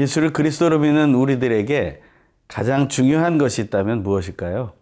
예수를 0.00 0.32
그리스도로 0.32 0.78
믿는 0.78 1.14
우리들에게 1.14 2.00
가장 2.48 2.88
중요한 2.88 3.36
것이 3.36 3.60
있다면 3.60 4.02
무엇일까요? 4.02 4.72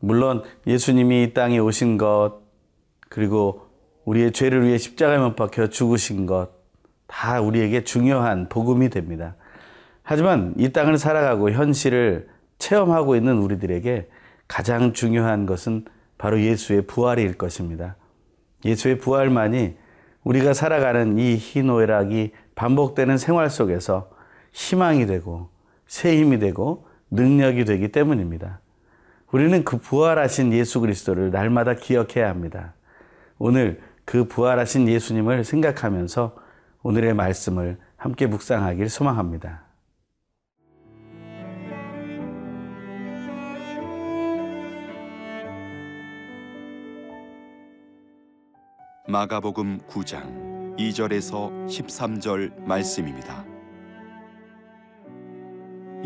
물론 0.00 0.42
예수님이 0.66 1.22
이 1.22 1.34
땅에 1.34 1.58
오신 1.58 1.98
것, 1.98 2.40
그리고 3.08 3.68
우리의 4.04 4.32
죄를 4.32 4.66
위해 4.66 4.76
십자가에 4.76 5.18
못 5.18 5.36
박혀 5.36 5.68
죽으신 5.68 6.26
것, 6.26 6.48
다 7.06 7.40
우리에게 7.40 7.84
중요한 7.84 8.48
복음이 8.48 8.90
됩니다. 8.90 9.36
하지만 10.02 10.54
이 10.58 10.70
땅을 10.70 10.98
살아가고 10.98 11.52
현실을 11.52 12.28
체험하고 12.58 13.14
있는 13.14 13.38
우리들에게 13.38 14.08
가장 14.48 14.92
중요한 14.92 15.46
것은 15.46 15.84
바로 16.18 16.40
예수의 16.40 16.82
부활일 16.88 17.38
것입니다. 17.38 17.94
예수의 18.64 18.98
부활만이 18.98 19.76
우리가 20.24 20.54
살아가는 20.54 21.18
이 21.18 21.36
희노애락이 21.36 22.32
반복되는 22.56 23.16
생활 23.16 23.48
속에서 23.48 24.10
희망이 24.52 25.06
되고 25.06 25.50
새 25.86 26.16
힘이 26.16 26.38
되고 26.38 26.86
능력이 27.10 27.64
되기 27.64 27.88
때문입니다. 27.88 28.60
우리는 29.32 29.64
그 29.64 29.78
부활하신 29.78 30.52
예수 30.52 30.80
그리스도를 30.80 31.30
날마다 31.30 31.74
기억해야 31.74 32.28
합니다. 32.28 32.74
오늘 33.38 33.80
그 34.04 34.26
부활하신 34.26 34.88
예수님을 34.88 35.44
생각하면서 35.44 36.36
오늘의 36.82 37.14
말씀을 37.14 37.78
함께 37.96 38.26
묵상하길 38.26 38.88
소망합니다. 38.88 39.64
마가복음 49.06 49.80
9장 49.88 50.76
2절에서 50.76 51.66
13절 51.66 52.62
말씀입니다. 52.62 53.49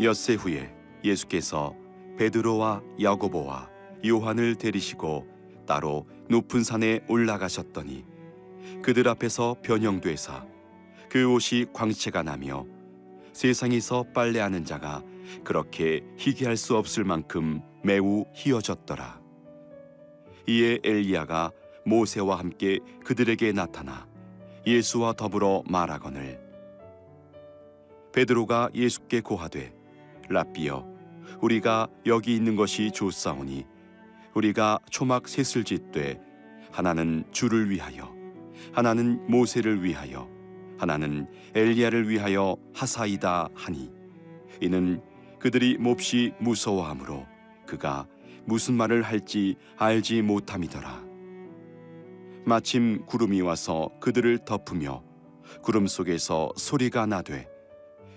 엿새 0.01 0.33
후에 0.33 0.73
예수께서 1.03 1.73
베드로와 2.17 2.81
야고보와 3.01 3.69
요한을 4.05 4.55
데리시고 4.55 5.25
따로 5.65 6.05
높은 6.29 6.63
산에 6.63 6.99
올라가셨더니 7.07 8.05
그들 8.81 9.07
앞에서 9.07 9.55
변형되사 9.61 10.45
그 11.09 11.31
옷이 11.31 11.65
광채가 11.71 12.23
나며 12.23 12.65
세상에서 13.31 14.03
빨래하는 14.13 14.65
자가 14.65 15.01
그렇게 15.43 16.03
희귀할 16.17 16.57
수 16.57 16.75
없을 16.75 17.03
만큼 17.03 17.61
매우 17.83 18.25
희어졌더라. 18.33 19.21
이에 20.47 20.79
엘리야가 20.83 21.51
모세와 21.85 22.37
함께 22.37 22.79
그들에게 23.03 23.51
나타나 23.53 24.07
예수와 24.67 25.13
더불어 25.13 25.63
말하거늘 25.69 26.39
베드로가 28.13 28.69
예수께 28.73 29.21
고하되 29.21 29.73
라비여 30.29 30.85
우리가 31.41 31.87
여기 32.05 32.35
있는 32.35 32.55
것이 32.55 32.91
좋사오니 32.91 33.65
우리가 34.33 34.79
초막 34.89 35.27
셋을 35.27 35.63
짓되 35.63 36.19
하나는 36.71 37.23
주를 37.31 37.69
위하여 37.69 38.13
하나는 38.73 39.25
모세를 39.29 39.83
위하여 39.83 40.29
하나는 40.77 41.27
엘리야를 41.53 42.09
위하여 42.09 42.57
하사이다 42.73 43.49
하니 43.53 43.91
이는 44.61 45.01
그들이 45.39 45.77
몹시 45.77 46.33
무서워하므로 46.39 47.25
그가 47.65 48.07
무슨 48.45 48.75
말을 48.75 49.01
할지 49.01 49.55
알지 49.77 50.21
못함이더라. 50.21 51.03
마침 52.45 53.05
구름이 53.05 53.41
와서 53.41 53.89
그들을 53.99 54.39
덮으며 54.45 55.03
구름 55.63 55.87
속에서 55.87 56.51
소리가 56.55 57.05
나되 57.05 57.47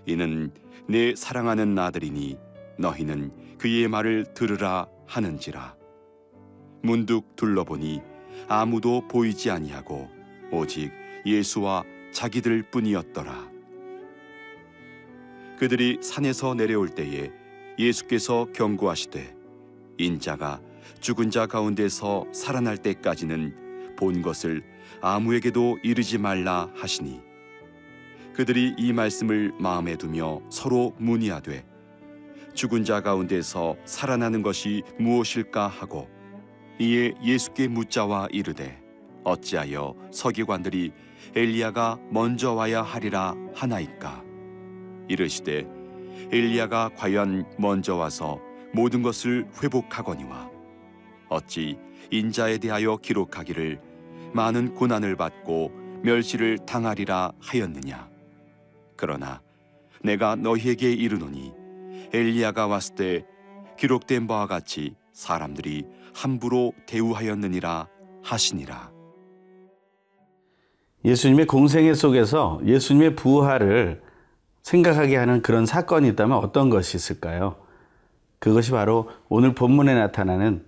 이는 0.08 0.50
내 0.88 1.14
사랑하는 1.14 1.74
나들이니 1.74 2.38
너희는 2.78 3.30
그의 3.58 3.88
말을 3.88 4.32
들으라 4.32 4.86
하는지라. 5.06 5.76
문득 6.82 7.36
둘러보니 7.36 8.00
아무도 8.48 9.06
보이지 9.06 9.50
아니하고 9.50 10.08
오직 10.50 10.90
예수와 11.26 11.84
자기들 12.12 12.70
뿐이었더라. 12.70 13.50
그들이 15.58 15.98
산에서 16.00 16.54
내려올 16.54 16.88
때에 16.88 17.30
예수께서 17.78 18.46
경고하시되 18.54 19.36
인자가 19.98 20.62
죽은 21.00 21.30
자 21.30 21.46
가운데서 21.46 22.24
살아날 22.32 22.78
때까지는 22.78 23.96
본 23.98 24.22
것을 24.22 24.62
아무에게도 25.02 25.80
이르지 25.82 26.16
말라 26.16 26.70
하시니 26.76 27.27
그들이 28.38 28.72
이 28.78 28.92
말씀을 28.92 29.52
마음에 29.58 29.96
두며 29.96 30.40
서로 30.48 30.94
문의하되 30.98 31.64
죽은 32.54 32.84
자 32.84 33.00
가운데서 33.00 33.74
살아나는 33.84 34.42
것이 34.42 34.84
무엇일까 34.96 35.66
하고 35.66 36.08
이에 36.78 37.14
예수께 37.20 37.66
묻자와 37.66 38.28
이르되 38.30 38.80
어찌하여 39.24 39.96
서기관들이 40.12 40.92
엘리야가 41.34 41.98
먼저 42.12 42.52
와야 42.52 42.80
하리라 42.80 43.34
하나이까? 43.56 44.22
이르시되 45.08 45.66
엘리야가 46.30 46.90
과연 46.96 47.44
먼저 47.58 47.96
와서 47.96 48.38
모든 48.72 49.02
것을 49.02 49.48
회복하거니와 49.60 50.48
어찌 51.28 51.76
인자에 52.12 52.58
대하여 52.58 52.98
기록하기를 52.98 53.80
많은 54.32 54.74
고난을 54.74 55.16
받고 55.16 55.72
멸시를 56.04 56.58
당하리라 56.58 57.32
하였느냐 57.40 58.07
그러나 58.98 59.40
내가 60.02 60.34
너희에게 60.36 60.92
이르노니 60.92 61.54
엘리야가 62.12 62.66
왔을 62.66 62.94
때 62.96 63.26
기록된 63.78 64.26
바와 64.26 64.46
같이 64.46 64.94
사람들이 65.12 65.86
함부로 66.14 66.72
대우하였느니라 66.86 67.88
하시니라 68.22 68.90
예수님의 71.04 71.46
공생애 71.46 71.94
속에서 71.94 72.60
예수님의 72.66 73.14
부활을 73.14 74.02
생각하게 74.62 75.16
하는 75.16 75.42
그런 75.42 75.64
사건이 75.64 76.08
있다면 76.08 76.36
어떤 76.36 76.68
것이 76.68 76.96
있을까요? 76.96 77.56
그것이 78.40 78.72
바로 78.72 79.08
오늘 79.28 79.54
본문에 79.54 79.94
나타나는 79.94 80.66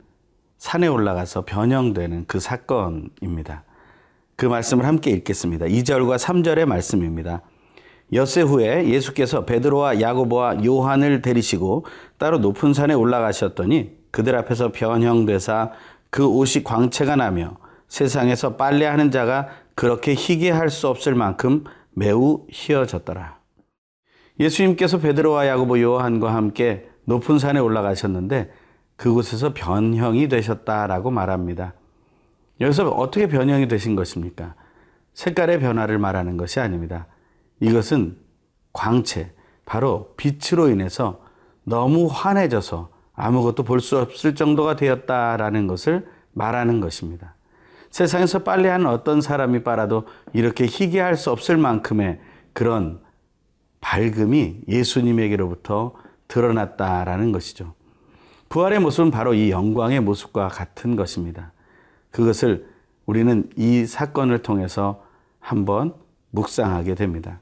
산에 0.58 0.86
올라가서 0.86 1.44
변형되는 1.44 2.26
그 2.26 2.38
사건입니다. 2.38 3.64
그 4.36 4.46
말씀을 4.46 4.86
함께 4.86 5.10
읽겠습니다. 5.10 5.66
2절과 5.66 6.16
3절의 6.18 6.66
말씀입니다. 6.66 7.42
엿새 8.12 8.42
후에 8.42 8.88
예수께서 8.88 9.44
베드로와 9.44 10.00
야고보와 10.00 10.64
요한을 10.64 11.22
데리시고 11.22 11.86
따로 12.18 12.38
높은 12.38 12.74
산에 12.74 12.94
올라가셨더니 12.94 13.98
그들 14.10 14.34
앞에서 14.36 14.72
변형되사 14.72 15.70
그 16.10 16.26
옷이 16.26 16.64
광채가 16.64 17.16
나며 17.16 17.56
세상에서 17.88 18.56
빨래하는 18.56 19.10
자가 19.10 19.48
그렇게 19.74 20.14
희게 20.14 20.50
할 20.50 20.70
수 20.70 20.88
없을 20.88 21.14
만큼 21.14 21.64
매우 21.92 22.46
희어졌더라. 22.50 23.38
예수님께서 24.38 24.98
베드로와 24.98 25.46
야고보 25.46 25.80
요한과 25.80 26.34
함께 26.34 26.88
높은 27.04 27.38
산에 27.38 27.60
올라가셨는데 27.60 28.50
그곳에서 28.96 29.52
변형이 29.54 30.28
되셨다라고 30.28 31.10
말합니다. 31.10 31.74
여기서 32.60 32.90
어떻게 32.90 33.26
변형이 33.26 33.68
되신 33.68 33.96
것입니까? 33.96 34.54
색깔의 35.14 35.60
변화를 35.60 35.98
말하는 35.98 36.36
것이 36.36 36.60
아닙니다. 36.60 37.06
이것은 37.60 38.16
광채, 38.72 39.32
바로 39.64 40.14
빛으로 40.16 40.68
인해서 40.68 41.20
너무 41.64 42.08
환해져서 42.10 42.90
아무것도 43.14 43.64
볼 43.64 43.80
수 43.80 43.98
없을 43.98 44.34
정도가 44.34 44.76
되었다라는 44.76 45.66
것을 45.66 46.08
말하는 46.32 46.80
것입니다. 46.80 47.34
세상에서 47.90 48.40
빨래하는 48.40 48.86
어떤 48.86 49.20
사람이 49.20 49.62
빨아도 49.62 50.06
이렇게 50.32 50.64
희귀할 50.64 51.16
수 51.16 51.30
없을 51.30 51.56
만큼의 51.56 52.20
그런 52.52 53.00
밝음이 53.80 54.62
예수님에게로부터 54.68 55.94
드러났다라는 56.28 57.32
것이죠. 57.32 57.74
부활의 58.48 58.80
모습은 58.80 59.10
바로 59.10 59.34
이 59.34 59.50
영광의 59.50 60.00
모습과 60.00 60.48
같은 60.48 60.96
것입니다. 60.96 61.52
그것을 62.10 62.68
우리는 63.06 63.50
이 63.56 63.86
사건을 63.86 64.42
통해서 64.42 65.04
한번 65.40 65.94
묵상하게 66.30 66.94
됩니다. 66.94 67.40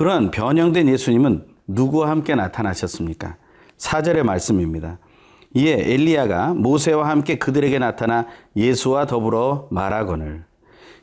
그런 0.00 0.30
변형된 0.30 0.88
예수님은 0.88 1.44
누구와 1.66 2.08
함께 2.08 2.34
나타나셨습니까? 2.34 3.36
4절의 3.76 4.22
말씀입니다. 4.22 4.98
이에 5.52 5.74
엘리야가 5.74 6.54
모세와 6.54 7.10
함께 7.10 7.36
그들에게 7.36 7.78
나타나 7.78 8.26
예수와 8.56 9.04
더불어 9.04 9.68
말하거늘 9.70 10.44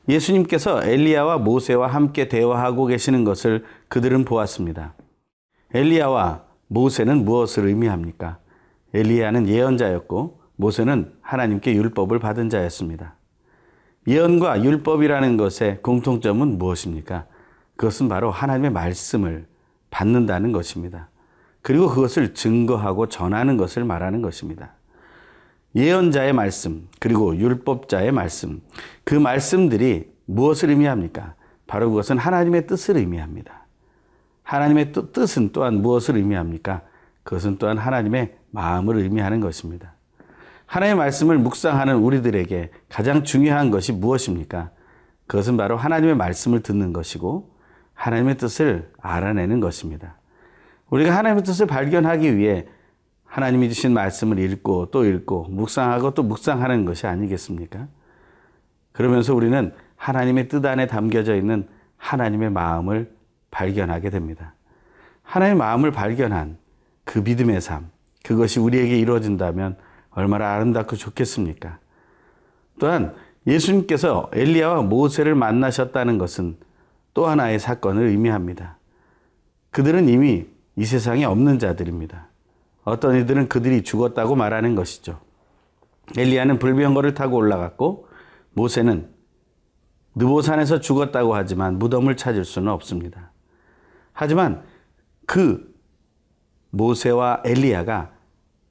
예수님께서 0.09 0.83
엘리야와 0.83 1.37
모세와 1.37 1.85
함께 1.85 2.27
대화하고 2.27 2.87
계시는 2.87 3.23
것을 3.23 3.65
그들은 3.87 4.25
보았습니다. 4.25 4.95
엘리야와 5.75 6.45
모세는 6.65 7.23
무엇을 7.23 7.67
의미합니까? 7.67 8.39
엘리야는 8.95 9.47
예언자였고 9.47 10.39
모세는 10.55 11.13
하나님께 11.21 11.75
율법을 11.75 12.17
받은 12.17 12.49
자였습니다. 12.49 13.13
예언과 14.07 14.63
율법이라는 14.63 15.37
것의 15.37 15.83
공통점은 15.83 16.57
무엇입니까? 16.57 17.27
그것은 17.77 18.09
바로 18.09 18.31
하나님의 18.31 18.71
말씀을 18.71 19.45
받는다는 19.89 20.51
것입니다. 20.51 21.09
그리고 21.61 21.87
그것을 21.89 22.33
증거하고 22.33 23.07
전하는 23.07 23.57
것을 23.57 23.83
말하는 23.85 24.21
것입니다. 24.21 24.73
예언자의 25.75 26.33
말씀, 26.33 26.87
그리고 26.99 27.35
율법자의 27.35 28.11
말씀, 28.11 28.61
그 29.03 29.15
말씀들이 29.15 30.11
무엇을 30.25 30.69
의미합니까? 30.69 31.35
바로 31.67 31.89
그것은 31.89 32.17
하나님의 32.17 32.67
뜻을 32.67 32.97
의미합니다. 32.97 33.67
하나님의 34.43 34.93
뜻은 35.13 35.51
또한 35.51 35.81
무엇을 35.81 36.15
의미합니까? 36.15 36.81
그것은 37.23 37.57
또한 37.57 37.77
하나님의 37.77 38.35
마음을 38.51 38.97
의미하는 38.97 39.41
것입니다. 39.41 39.93
하나님의 40.65 40.97
말씀을 40.97 41.37
묵상하는 41.37 41.97
우리들에게 41.97 42.71
가장 42.89 43.23
중요한 43.23 43.69
것이 43.69 43.91
무엇입니까? 43.91 44.71
그것은 45.27 45.57
바로 45.57 45.75
하나님의 45.77 46.15
말씀을 46.15 46.63
듣는 46.63 46.93
것이고 46.93 47.56
하나님의 47.97 48.37
뜻을 48.37 48.89
알아내는 49.01 49.59
것입니다. 49.59 50.15
우리가 50.89 51.17
하나님의 51.17 51.43
뜻을 51.43 51.65
발견하기 51.65 52.37
위해 52.37 52.65
하나님이 53.25 53.69
주신 53.69 53.93
말씀을 53.93 54.39
읽고 54.39 54.91
또 54.91 55.03
읽고 55.03 55.47
묵상하고 55.49 56.13
또 56.13 56.23
묵상하는 56.23 56.85
것이 56.85 57.07
아니겠습니까? 57.07 57.87
그러면서 58.93 59.35
우리는 59.35 59.73
하나님의 59.95 60.47
뜻 60.47 60.65
안에 60.65 60.87
담겨져 60.87 61.35
있는 61.35 61.67
하나님의 61.97 62.51
마음을 62.51 63.11
발견하게 63.51 64.11
됩니다. 64.11 64.53
하나님의 65.23 65.57
마음을 65.57 65.91
발견한 65.91 66.57
그 67.03 67.19
믿음의 67.19 67.59
삶, 67.61 67.89
그것이 68.23 68.59
우리에게 68.59 68.97
이루어진다면 68.99 69.75
얼마나 70.11 70.53
아름답고 70.53 70.95
좋겠습니까? 70.95 71.79
또한 72.79 73.15
예수님께서 73.47 74.29
엘리야와 74.33 74.83
모세를 74.83 75.35
만나셨다는 75.35 76.17
것은 76.17 76.57
또 77.17 77.25
하나의 77.25 77.57
사건을 77.57 78.09
의미합니다. 78.09 78.77
그들은 79.71 80.07
이미 80.07 80.45
이 80.75 80.85
세상에 80.85 81.25
없는 81.25 81.57
자들입니다. 81.57 82.27
어떤 82.83 83.15
이들은 83.17 83.49
그들이 83.49 83.81
죽었다고 83.81 84.35
말하는 84.35 84.75
것이죠. 84.75 85.19
엘리야는 86.15 86.59
불병거를 86.59 87.15
타고 87.15 87.37
올라갔고 87.37 88.07
모세는 88.53 89.09
느보산에서 90.13 90.79
죽었다고 90.79 91.33
하지만 91.33 91.79
무덤을 91.79 92.17
찾을 92.17 92.45
수는 92.45 92.71
없습니다. 92.71 93.31
하지만 94.13 94.61
그 95.25 95.73
모세와 96.69 97.41
엘리야가 97.43 98.11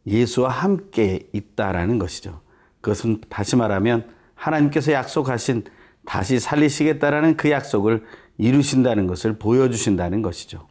예수와 0.07 0.51
함께 0.51 1.29
있다라는 1.33 1.99
것이죠. 1.99 2.43
그것은 2.81 3.23
다시 3.29 3.57
말하면 3.57 4.09
하나님께서 4.37 4.93
약속하신 4.93 5.65
다시 6.05 6.39
살리시겠다라는 6.39 7.37
그 7.37 7.51
약속을 7.51 8.05
이루신다는 8.39 9.07
것을 9.07 9.39
보여주신다는 9.39 10.23
것이죠. 10.23 10.67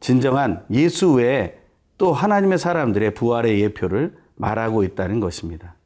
진정한 0.00 0.64
예수 0.70 1.12
외에 1.12 1.58
또 1.96 2.12
하나님의 2.12 2.58
사람들의 2.58 3.14
부활의 3.14 3.60
예표를 3.62 4.16
말하고 4.34 4.82
있다는 4.82 5.20
것입니다. 5.20 5.76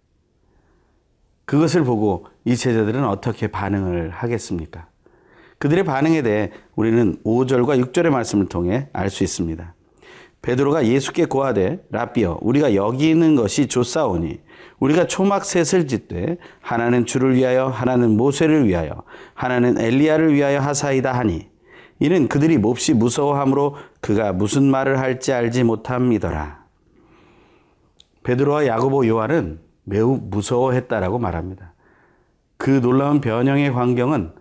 그것을 1.44 1.84
보고 1.84 2.26
이 2.44 2.56
제자들은 2.56 3.04
어떻게 3.04 3.46
반응을 3.46 4.10
하겠습니까? 4.10 4.88
그들의 5.58 5.84
반응에 5.84 6.22
대해 6.22 6.50
우리는 6.74 7.16
5절과 7.24 7.82
6절의 7.84 8.10
말씀을 8.10 8.46
통해 8.46 8.88
알 8.92 9.10
수 9.10 9.22
있습니다. 9.24 9.75
베드로가 10.42 10.86
예수께 10.86 11.24
고하되 11.24 11.84
라비어 11.90 12.38
우리가 12.40 12.74
여기 12.74 13.10
있는 13.10 13.34
것이 13.34 13.66
좋사오니 13.66 14.40
우리가 14.78 15.06
초막 15.06 15.44
셋을 15.44 15.88
짓되 15.88 16.36
하나는 16.60 17.06
주를 17.06 17.34
위하여 17.34 17.66
하나는 17.68 18.16
모세를 18.16 18.66
위하여 18.66 19.02
하나는 19.34 19.78
엘리야를 19.80 20.34
위하여 20.34 20.60
하사이다 20.60 21.12
하니 21.12 21.48
이는 21.98 22.28
그들이 22.28 22.58
몹시 22.58 22.92
무서워함으로 22.94 23.76
그가 24.00 24.32
무슨 24.32 24.64
말을 24.64 24.98
할지 24.98 25.32
알지 25.32 25.64
못함이더라. 25.64 26.64
베드로와 28.22 28.66
야고보 28.66 29.06
요한은 29.06 29.60
매우 29.84 30.18
무서워했다라고 30.20 31.18
말합니다. 31.18 31.72
그 32.58 32.80
놀라운 32.80 33.20
변형의 33.20 33.72
광경은 33.72 34.32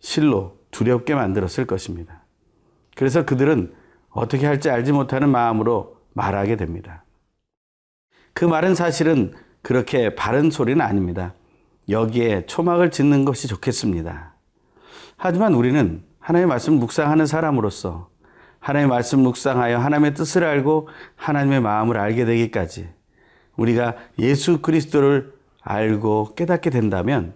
실로 0.00 0.58
두렵게 0.70 1.14
만들었을 1.14 1.66
것입니다. 1.66 2.24
그래서 2.96 3.24
그들은 3.24 3.72
어떻게 4.10 4.46
할지 4.46 4.70
알지 4.70 4.92
못하는 4.92 5.28
마음으로 5.28 5.96
말하게 6.12 6.56
됩니다. 6.56 7.04
그 8.32 8.44
말은 8.44 8.74
사실은 8.74 9.32
그렇게 9.62 10.14
바른 10.14 10.50
소리는 10.50 10.80
아닙니다. 10.80 11.34
여기에 11.88 12.46
초막을 12.46 12.90
짓는 12.90 13.24
것이 13.24 13.48
좋겠습니다. 13.48 14.34
하지만 15.16 15.54
우리는 15.54 16.02
하나님의 16.18 16.48
말씀 16.48 16.74
묵상하는 16.74 17.26
사람으로서 17.26 18.08
하나님의 18.60 18.88
말씀 18.88 19.20
묵상하여 19.20 19.78
하나님의 19.78 20.14
뜻을 20.14 20.44
알고 20.44 20.88
하나님의 21.16 21.60
마음을 21.60 21.98
알게 21.98 22.24
되기까지 22.24 22.88
우리가 23.56 23.96
예수 24.18 24.60
그리스도를 24.60 25.34
알고 25.62 26.34
깨닫게 26.34 26.70
된다면 26.70 27.34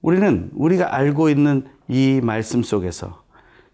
우리는 0.00 0.50
우리가 0.54 0.94
알고 0.94 1.28
있는 1.28 1.68
이 1.88 2.20
말씀 2.22 2.62
속에서 2.62 3.21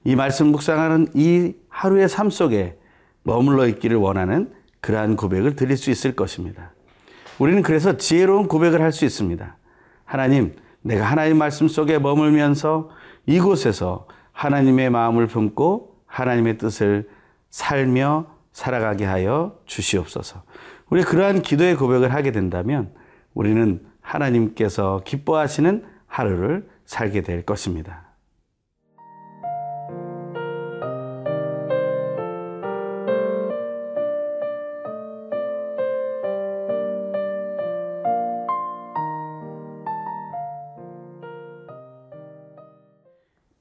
이 0.08 0.16
말씀 0.16 0.46
묵상하는 0.46 1.08
이 1.12 1.52
하루의 1.68 2.08
삶 2.08 2.30
속에 2.30 2.78
머물러 3.24 3.66
있기를 3.66 3.98
원하는 3.98 4.50
그러한 4.80 5.16
고백을 5.16 5.54
드릴 5.54 5.76
수 5.76 5.90
있을 5.90 6.16
것입니다. 6.16 6.72
우리는 7.38 7.60
그래서 7.60 7.98
지혜로운 7.98 8.48
고백을 8.48 8.80
할 8.80 8.90
수 8.90 9.04
있습니다. 9.04 9.58
하나님, 10.06 10.56
내가 10.80 11.04
하나님 11.04 11.36
말씀 11.36 11.68
속에 11.68 11.98
머물면서 11.98 12.88
이곳에서 13.26 14.06
하나님의 14.32 14.88
마음을 14.88 15.26
품고 15.26 15.98
하나님의 16.06 16.56
뜻을 16.56 17.10
살며 17.50 18.28
살아가게 18.52 19.04
하여 19.04 19.58
주시옵소서. 19.66 20.42
우리 20.88 21.02
그러한 21.02 21.42
기도의 21.42 21.76
고백을 21.76 22.14
하게 22.14 22.32
된다면 22.32 22.94
우리는 23.34 23.84
하나님께서 24.00 25.02
기뻐하시는 25.04 25.84
하루를 26.06 26.66
살게 26.86 27.20
될 27.20 27.42
것입니다. 27.42 28.07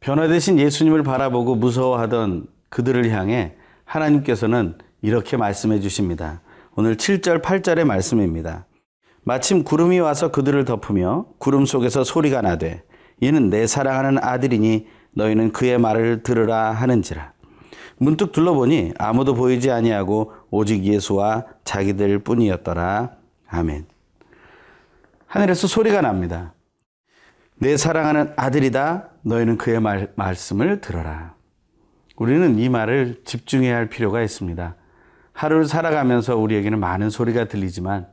변화되신 0.08 0.58
예수님을 0.58 1.04
바라보고 1.04 1.56
무서워하던 1.56 2.48
그들을 2.70 3.12
향해 3.12 3.56
하나님께서는 3.84 4.76
이렇게 5.02 5.36
말씀해 5.36 5.82
주십니다. 5.82 6.40
오늘 6.78 6.96
7절, 6.96 7.42
8절의 7.42 7.84
말씀입니다. 7.84 8.68
마침 9.26 9.66
구름이 9.66 10.00
와서 10.00 10.32
그들을 10.32 10.64
덮으며 10.64 11.26
구름 11.40 11.66
속에서 11.66 12.06
소리가 12.06 12.42
나되 12.42 12.84
이는 13.20 13.50
내 13.50 13.68
사랑하는 13.68 14.24
아들이니 14.24 14.88
너희는 15.12 15.52
그의 15.52 15.78
말을 15.78 16.24
들으라 16.24 16.72
하는지라. 16.72 17.34
문득 17.98 18.32
둘러보니 18.32 18.94
아무도 18.98 19.34
보이지 19.34 19.72
아니하고 19.72 20.32
오직 20.52 20.86
예수와 20.86 21.48
자기들 21.66 22.20
뿐이었더라. 22.20 23.12
아멘. 23.50 23.88
하늘에서 25.26 25.68
소리가 25.68 26.00
납니다. 26.00 26.54
내 27.60 27.76
사랑하는 27.76 28.34
아들이다. 28.36 29.10
너희는 29.24 29.58
그의 29.58 29.80
말, 29.80 30.12
말씀을 30.16 30.80
들어라. 30.80 31.34
우리는 32.16 32.60
이 32.60 32.70
말을 32.70 33.22
집중해야 33.26 33.76
할 33.76 33.90
필요가 33.90 34.22
있습니다. 34.22 34.76
하루를 35.34 35.66
살아가면서 35.66 36.38
우리에게는 36.38 36.80
많은 36.80 37.10
소리가 37.10 37.46
들리지만 37.46 38.08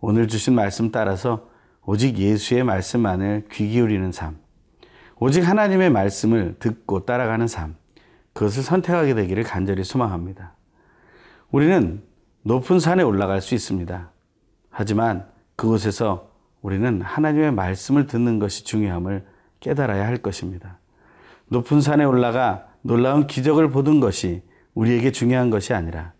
오늘 0.00 0.28
주신 0.28 0.54
말씀 0.54 0.90
따라서 0.90 1.48
오직 1.84 2.18
예수의 2.18 2.64
말씀만을 2.64 3.46
귀 3.50 3.68
기울이는 3.68 4.12
삶, 4.12 4.36
오직 5.18 5.40
하나님의 5.40 5.90
말씀을 5.90 6.56
듣고 6.58 7.06
따라가는 7.06 7.46
삶, 7.46 7.76
그것을 8.34 8.62
선택하게 8.62 9.14
되기를 9.14 9.42
간절히 9.42 9.84
소망합니다. 9.84 10.54
우리는 11.50 12.02
높은 12.42 12.78
산에 12.78 13.02
올라갈 13.02 13.40
수 13.40 13.54
있습니다. 13.54 14.10
하지만 14.70 15.26
그곳에서 15.56 16.31
우리는 16.62 17.02
하나님의 17.02 17.52
말씀을 17.52 18.06
듣는 18.06 18.38
것이 18.38 18.64
중요함을 18.64 19.24
깨달아야 19.60 20.06
할 20.06 20.16
것입니다. 20.18 20.78
높은 21.48 21.80
산에 21.80 22.04
올라가 22.04 22.66
놀라운 22.80 23.26
기적을 23.26 23.70
보던 23.70 24.00
것이 24.00 24.42
우리에게 24.74 25.12
중요한 25.12 25.50
것이 25.50 25.74
아니라 25.74 26.12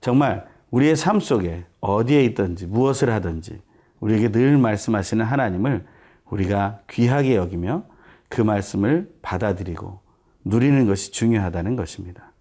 정말 0.00 0.46
우리의 0.70 0.96
삶 0.96 1.20
속에 1.20 1.64
어디에 1.80 2.24
있든지 2.24 2.66
무엇을 2.66 3.10
하든지 3.12 3.60
우리에게 4.00 4.32
늘 4.32 4.56
말씀하시는 4.56 5.24
하나님을 5.24 5.84
우리가 6.30 6.80
귀하게 6.90 7.36
여기며 7.36 7.84
그 8.28 8.40
말씀을 8.40 9.12
받아들이고 9.20 10.00
누리는 10.44 10.86
것이 10.86 11.12
중요하다는 11.12 11.76
것입니다. 11.76 12.32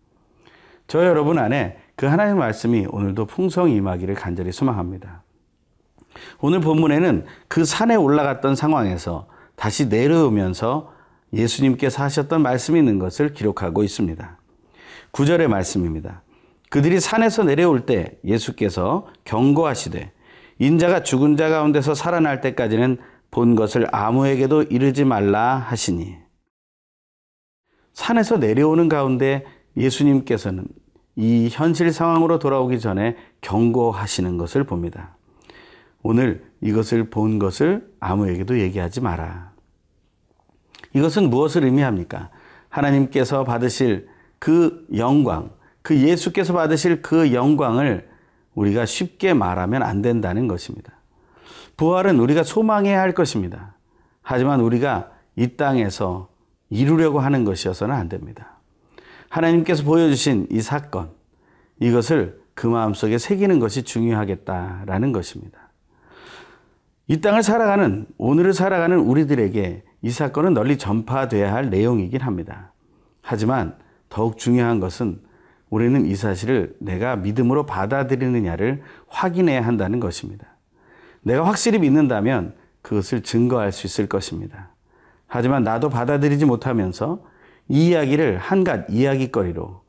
저 0.87 1.05
여러분 1.05 1.37
안에 1.37 1.77
그 1.95 2.05
하나님의 2.05 2.39
말씀이 2.39 2.87
오늘도 2.89 3.25
풍성히 3.25 3.75
임하기를 3.75 4.15
간절히 4.15 4.51
소망합니다. 4.51 5.23
오늘 6.39 6.59
본문에는 6.59 7.25
그 7.47 7.65
산에 7.65 7.95
올라갔던 7.95 8.55
상황에서 8.55 9.27
다시 9.55 9.87
내려오면서 9.87 10.91
예수님께서 11.33 12.03
하셨던 12.03 12.41
말씀이 12.41 12.79
있는 12.79 12.99
것을 12.99 13.33
기록하고 13.33 13.83
있습니다. 13.83 14.37
9절의 15.11 15.47
말씀입니다. 15.47 16.23
그들이 16.69 16.99
산에서 16.99 17.43
내려올 17.43 17.85
때 17.85 18.17
예수께서 18.23 19.07
경고하시되 19.25 20.11
인자가 20.59 21.03
죽은 21.03 21.37
자 21.37 21.49
가운데서 21.49 21.95
살아날 21.95 22.39
때까지는 22.41 22.97
본 23.29 23.55
것을 23.55 23.87
아무에게도 23.91 24.63
이르지 24.63 25.05
말라 25.05 25.55
하시니 25.55 26.17
산에서 27.93 28.37
내려오는 28.37 28.89
가운데 28.89 29.45
예수님께서는 29.75 30.65
이 31.15 31.49
현실 31.51 31.91
상황으로 31.91 32.39
돌아오기 32.39 32.79
전에 32.79 33.15
경고하시는 33.41 34.37
것을 34.37 34.63
봅니다. 34.63 35.17
오늘 36.03 36.45
이것을 36.61 37.09
본 37.09 37.39
것을 37.39 37.91
아무에게도 37.99 38.59
얘기하지 38.59 39.01
마라. 39.01 39.51
이것은 40.93 41.29
무엇을 41.29 41.63
의미합니까? 41.63 42.29
하나님께서 42.69 43.43
받으실 43.43 44.07
그 44.39 44.87
영광, 44.95 45.51
그 45.81 45.97
예수께서 45.97 46.53
받으실 46.53 47.01
그 47.01 47.33
영광을 47.33 48.09
우리가 48.55 48.85
쉽게 48.85 49.33
말하면 49.33 49.83
안 49.83 50.01
된다는 50.01 50.47
것입니다. 50.47 50.93
부활은 51.77 52.19
우리가 52.19 52.43
소망해야 52.43 52.99
할 52.99 53.13
것입니다. 53.13 53.75
하지만 54.21 54.61
우리가 54.61 55.11
이 55.35 55.55
땅에서 55.55 56.29
이루려고 56.69 57.19
하는 57.19 57.45
것이어서는 57.45 57.95
안 57.95 58.09
됩니다. 58.09 58.59
하나님께서 59.29 59.83
보여주신 59.83 60.47
이 60.51 60.61
사건, 60.61 61.09
이것을 61.79 62.41
그 62.53 62.67
마음속에 62.67 63.17
새기는 63.17 63.59
것이 63.59 63.83
중요하겠다라는 63.83 65.11
것입니다. 65.11 65.70
이 67.11 67.19
땅을 67.19 67.43
살아가는, 67.43 68.05
오늘을 68.17 68.53
살아가는 68.53 68.97
우리들에게 68.97 69.83
이 70.01 70.09
사건은 70.09 70.53
널리 70.53 70.77
전파돼야 70.77 71.53
할 71.53 71.69
내용이긴 71.69 72.21
합니다. 72.21 72.71
하지만 73.21 73.75
더욱 74.07 74.37
중요한 74.37 74.79
것은 74.79 75.19
우리는 75.69 76.05
이 76.05 76.15
사실을 76.15 76.73
내가 76.79 77.17
믿음으로 77.17 77.65
받아들이느냐를 77.65 78.83
확인해야 79.09 79.59
한다는 79.59 79.99
것입니다. 79.99 80.47
내가 81.21 81.45
확실히 81.45 81.79
믿는다면 81.79 82.53
그것을 82.81 83.23
증거할 83.23 83.73
수 83.73 83.87
있을 83.87 84.07
것입니다. 84.07 84.69
하지만 85.27 85.65
나도 85.65 85.89
받아들이지 85.89 86.45
못하면서 86.45 87.25
이 87.67 87.89
이야기를 87.89 88.37
한갓 88.37 88.89
이야기거리로 88.89 89.81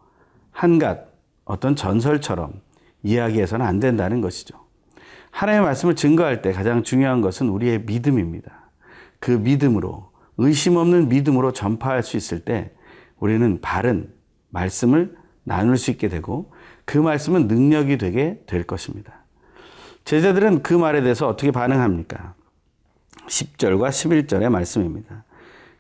한갓 0.51 1.07
어떤 1.45 1.77
전설처럼 1.77 2.55
이야기해서는 3.05 3.65
안 3.65 3.79
된다는 3.79 4.21
것이죠. 4.21 4.62
하나님의 5.33 5.67
말씀을 5.67 5.97
증거할 5.97 6.43
때 6.43 6.53
가장 6.53 6.85
중요한 6.85 7.21
것은 7.21 7.49
우리의 7.49 7.83
믿음입니다. 7.83 8.71
그 9.19 9.33
믿음으로 9.33 10.11
의심 10.39 10.77
없는 10.77 11.09
믿음으로 11.09 11.53
전파할 11.53 12.03
수 12.03 12.17
있을 12.17 12.41
때 12.41 12.71
우리는 13.19 13.61
바른 13.61 14.13
말씀을 14.51 15.17
나눌 15.43 15.77
수 15.77 15.91
있게 15.91 16.09
되고 16.09 16.53
그 16.85 16.99
말씀은 16.99 17.49
능력이 17.49 17.99
되게 17.99 18.41
될 18.47 18.65
것입니다. 18.65 19.13
제자들은 20.05 20.63
그 20.63 20.75
말에 20.75 21.03
대해서 21.03 21.29
어떻게 21.29 21.51
반응합니까? 21.51 22.35
10절과 23.27 23.89
11절의 23.89 24.49
말씀입니다. 24.49 25.25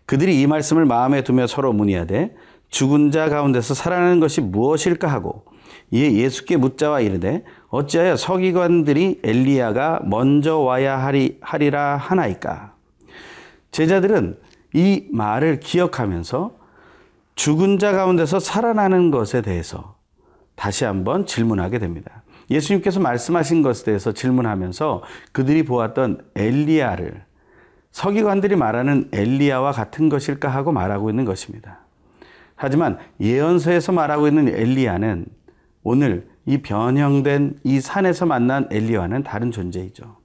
그들이 0.06 0.40
이 0.40 0.47
말씀을 0.47 0.85
마음에 0.85 1.23
두며 1.23 1.47
서로 1.47 1.73
문의하되 1.73 2.35
죽은 2.68 3.11
자 3.11 3.28
가운데서 3.28 3.75
살아나는 3.75 4.21
것이 4.21 4.40
무엇일까 4.40 5.09
하고 5.09 5.44
이에 5.91 6.12
예수께 6.12 6.57
묻자와 6.57 7.00
이르되 7.00 7.45
어찌하여 7.69 8.17
서기관들이 8.17 9.21
엘리야가 9.23 10.02
먼저 10.05 10.59
와야 10.59 10.99
하리, 10.99 11.38
하리라 11.41 11.97
하나이까 11.97 12.75
제자들은 13.71 14.38
이 14.75 15.07
말을 15.11 15.61
기억하면서 15.61 16.57
죽은 17.35 17.79
자 17.79 17.93
가운데서 17.93 18.41
살아나는 18.41 19.11
것에 19.11 19.43
대해서 19.43 19.97
다시 20.55 20.85
한번 20.85 21.26
질문하게 21.26 21.79
됩니다. 21.79 22.23
예수님께서 22.50 23.00
말씀하신 23.00 23.62
것에 23.62 23.85
대해서 23.85 24.12
질문하면서 24.12 25.02
그들이 25.33 25.64
보았던 25.64 26.23
엘리야를 26.35 27.25
서기관들이 27.91 28.57
말하는 28.57 29.09
엘리야와 29.12 29.73
같은 29.73 30.09
것일까 30.09 30.49
하고 30.49 30.73
말하고 30.73 31.11
있는 31.11 31.25
것입니다. 31.25 31.81
하지만 32.55 32.99
예언서에서 33.21 33.93
말하고 33.93 34.29
있는 34.29 34.49
엘리야는 34.49 35.26
오늘 35.82 36.28
이 36.46 36.58
변형된 36.58 37.60
이 37.64 37.80
산에서 37.80 38.26
만난 38.26 38.68
엘리야와는 38.70 39.22
다른 39.22 39.50
존재이죠. 39.50 40.16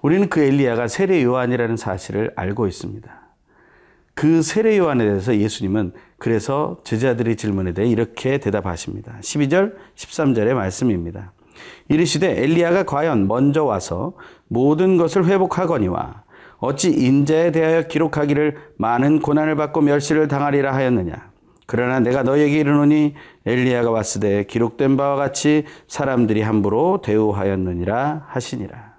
우리는 0.00 0.28
그 0.28 0.40
엘리야가 0.40 0.88
세례 0.88 1.22
요한이라는 1.22 1.76
사실을 1.76 2.32
알고 2.36 2.66
있습니다. 2.66 3.22
그 4.14 4.42
세례 4.42 4.76
요한에 4.76 5.04
대해서 5.04 5.36
예수님은 5.36 5.92
그래서 6.18 6.78
제자들의 6.84 7.36
질문에 7.36 7.72
대해 7.72 7.88
이렇게 7.88 8.38
대답하십니다. 8.38 9.16
12절, 9.20 9.74
13절의 9.94 10.54
말씀입니다. 10.54 11.32
이르시되 11.88 12.42
엘리야가 12.42 12.84
과연 12.84 13.26
먼저 13.28 13.64
와서 13.64 14.14
모든 14.48 14.96
것을 14.96 15.26
회복하거니와 15.26 16.24
어찌 16.58 16.90
인자에 16.90 17.50
대하여 17.52 17.88
기록하기를 17.88 18.56
많은 18.76 19.20
고난을 19.20 19.56
받고 19.56 19.80
멸시를 19.80 20.28
당하리라 20.28 20.74
하였느냐. 20.74 21.31
그러나 21.66 22.00
내가 22.00 22.22
너에게 22.22 22.58
이르노니 22.58 23.14
엘리야가 23.46 23.90
왔으되 23.90 24.44
기록된 24.44 24.96
바와 24.96 25.16
같이 25.16 25.64
사람들이 25.88 26.42
함부로 26.42 27.00
대우하였느니라 27.02 28.26
하시니라. 28.28 28.92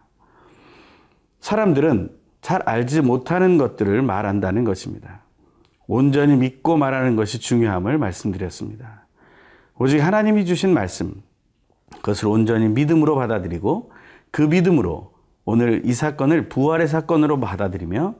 사람들은 1.40 2.12
잘 2.42 2.62
알지 2.66 3.02
못하는 3.02 3.58
것들을 3.58 4.02
말한다는 4.02 4.64
것입니다. 4.64 5.22
온전히 5.88 6.36
믿고 6.36 6.78
말하는 6.78 7.16
것이 7.16 7.40
중요함을 7.40 7.98
말씀드렸습니다. 7.98 9.08
오직 9.78 10.00
하나님이 10.00 10.46
주신 10.46 10.74
말씀, 10.74 11.22
그것을 11.98 12.28
온전히 12.28 12.70
믿음으로 12.70 13.16
받아들이고 13.16 13.92
그 14.32 14.42
믿음으로 14.42 15.14
오늘 15.46 15.82
이 15.86 15.94
사건을 15.94 16.50
부활의 16.50 16.88
사건으로 16.88 17.40
받아들이며 17.40 18.16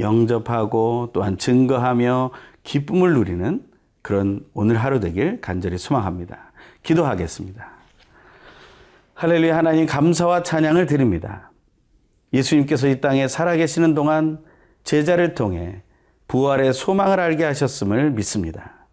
영접하고 0.00 1.10
또한 1.12 1.38
증거하며 1.38 2.30
기쁨을 2.62 3.14
누리는 3.14 3.64
그런 4.02 4.44
오늘 4.54 4.76
하루 4.76 5.00
되길 5.00 5.40
간절히 5.40 5.78
소망합니다. 5.78 6.52
기도하겠습니다. 6.82 7.68
할렐루야 9.14 9.56
하나님 9.56 9.86
감사와 9.86 10.42
찬양을 10.42 10.86
드립니다. 10.86 11.50
예수님께서 12.32 12.88
이 12.88 13.00
땅에 13.00 13.28
살아계시는 13.28 13.94
동안 13.94 14.38
제자를 14.84 15.34
통해 15.34 15.82
부활의 16.28 16.72
소망을 16.72 17.20
알게 17.20 17.44
하셨음을 17.44 18.12
믿습니다. 18.12 18.86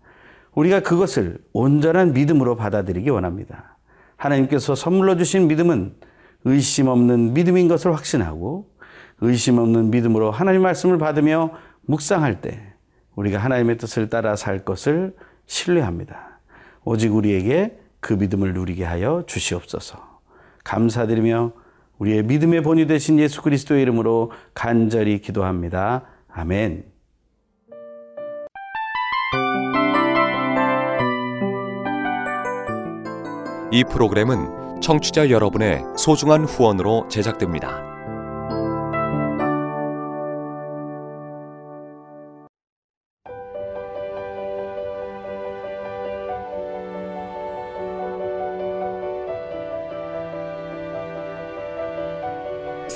우리가 0.56 0.80
그것을 0.82 1.38
온전한 1.54 2.14
믿음으로 2.14 2.56
받아들이기 2.56 3.10
원합니다. 3.10 3.78
하나님께서 4.16 4.74
선물로 4.74 5.16
주신 5.18 5.48
믿음은 5.48 5.96
의심 6.46 6.88
없는 6.88 7.34
믿음인 7.34 7.68
것을 7.68 7.94
확신하고 7.94 8.70
의심 9.22 9.58
없는 9.58 9.90
믿음으로 9.90 10.32
하나님 10.32 10.62
말씀을 10.62 10.98
받으며 10.98 11.52
묵상할 11.86 12.42
때 12.42 12.62
우리가 13.16 13.40
하나님의 13.40 13.78
뜻을 13.78 14.10
따라 14.10 14.36
살 14.36 14.64
것을 14.64 15.16
신뢰합니다. 15.48 16.40
오직 16.84 17.14
우리에게 17.14 17.80
그 18.00 18.14
믿음을 18.14 18.54
누리게 18.54 18.84
하여 18.84 19.24
주시옵소서. 19.26 20.20
감사드리며 20.64 21.54
우리의 21.98 22.24
믿음의 22.24 22.62
본이 22.62 22.86
되신 22.86 23.20
예수 23.20 23.42
그리스도의 23.42 23.82
이름으로 23.82 24.32
간절히 24.54 25.20
기도합니다. 25.20 26.04
아멘. 26.30 26.86
이 33.72 33.84
프로그램은 33.84 34.82
청취자 34.82 35.30
여러분의 35.30 35.84
소중한 35.98 36.46
후원으로 36.46 37.08
제작됩니다. 37.10 37.97